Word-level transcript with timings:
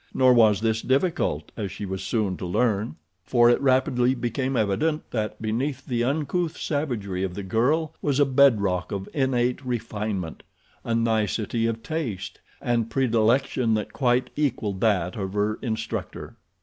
Nor 0.15 0.33
was 0.33 0.61
this 0.61 0.81
difficult, 0.81 1.51
as 1.55 1.71
she 1.71 1.85
was 1.85 2.01
soon 2.01 2.35
to 2.37 2.45
learn, 2.47 2.95
for 3.23 3.51
it 3.51 3.61
rapidly 3.61 4.15
became 4.15 4.57
evident 4.57 5.03
that 5.11 5.39
beneath 5.39 5.85
the 5.85 6.03
uncouth 6.03 6.57
savagery 6.57 7.21
of 7.23 7.35
the 7.35 7.43
girl 7.43 7.93
was 8.01 8.19
a 8.19 8.25
bed 8.25 8.61
rock 8.61 8.91
of 8.91 9.07
innate 9.13 9.63
refinement—a 9.63 10.95
nicety 10.95 11.67
of 11.67 11.83
taste 11.83 12.39
and 12.59 12.89
predilection 12.89 13.75
that 13.75 13.93
quite 13.93 14.31
equaled 14.35 14.81
that 14.81 15.15
of 15.15 15.33
her 15.33 15.59
instructor. 15.61 16.35